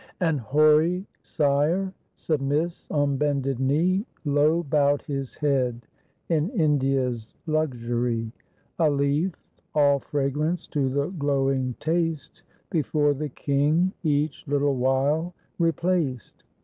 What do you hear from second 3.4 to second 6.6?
knee (Low bow'd his head), in